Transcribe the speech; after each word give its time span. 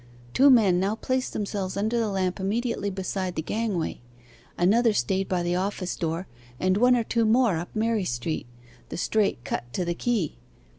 Two 0.33 0.49
men 0.49 0.79
now 0.79 0.95
placed 0.95 1.31
themselves 1.31 1.77
under 1.77 1.99
the 1.99 2.09
lamp 2.09 2.39
immediately 2.39 2.89
beside 2.89 3.35
the 3.35 3.43
gangway. 3.43 4.01
Another 4.57 4.93
stayed 4.93 5.27
by 5.29 5.43
the 5.43 5.55
office 5.55 5.95
door, 5.95 6.25
and 6.59 6.75
one 6.75 6.95
or 6.95 7.03
two 7.03 7.23
more 7.23 7.57
up 7.57 7.69
Mary 7.75 8.03
Street 8.05 8.47
the 8.89 8.97
straight 8.97 9.43
cut 9.45 9.71
to 9.73 9.85
the 9.85 9.93
quay. 9.93 10.37